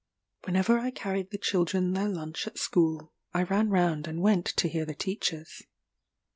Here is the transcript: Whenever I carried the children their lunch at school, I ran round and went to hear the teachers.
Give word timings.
Whenever 0.45 0.79
I 0.79 0.89
carried 0.89 1.29
the 1.29 1.37
children 1.37 1.93
their 1.93 2.09
lunch 2.09 2.47
at 2.47 2.57
school, 2.57 3.13
I 3.35 3.43
ran 3.43 3.69
round 3.69 4.07
and 4.07 4.19
went 4.19 4.47
to 4.47 4.67
hear 4.67 4.83
the 4.83 4.95
teachers. 4.95 5.61